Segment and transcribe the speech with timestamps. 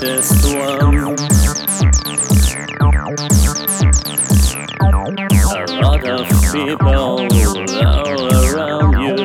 [0.00, 0.94] this world.
[4.80, 4.90] A
[5.82, 7.20] lot of people all
[8.32, 9.16] around you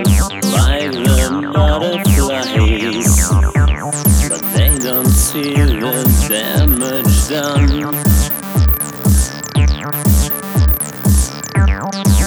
[0.52, 3.20] find the butterflies,
[4.30, 7.68] but they don't see the damage done.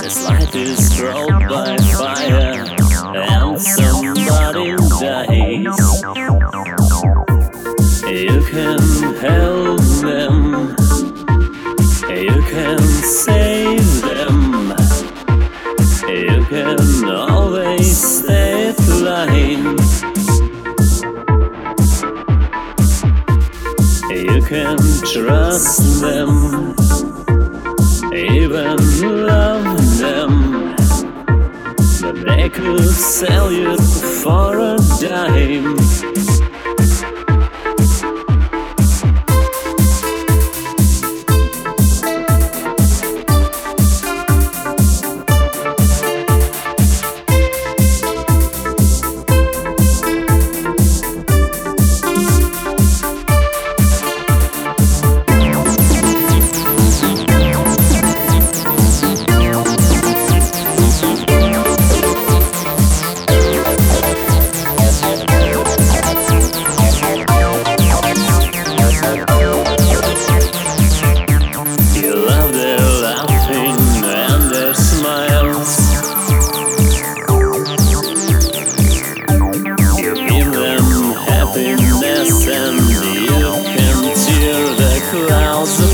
[0.02, 1.35] This life is broken.
[8.16, 8.78] You can
[9.20, 10.74] help them.
[12.08, 14.72] You can save them.
[16.08, 19.76] You can always stay flying.
[24.08, 24.78] You can
[25.12, 26.74] trust them,
[28.14, 28.78] even
[29.26, 30.74] love them.
[32.00, 36.45] But they could sell you for a dime.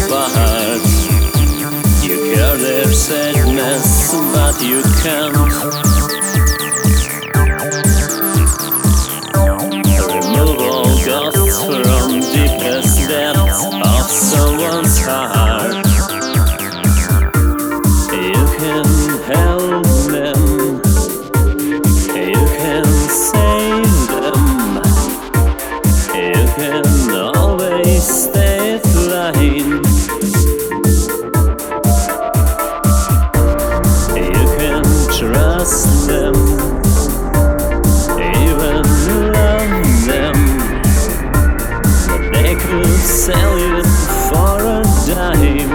[0.01, 1.07] Clouds.
[2.05, 5.52] You cure their sadness, but you can't.
[43.03, 43.83] Sell you
[44.31, 45.71] for a dime.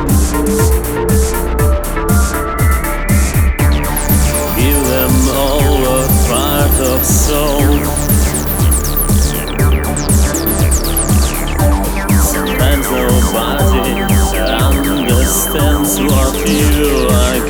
[4.55, 4.87] Give
[6.27, 7.59] part of soul.
[12.23, 13.91] Sometimes nobody
[14.63, 17.46] understands what you are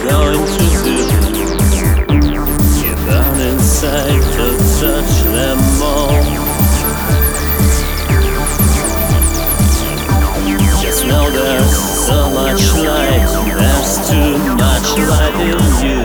[15.37, 15.96] Deus.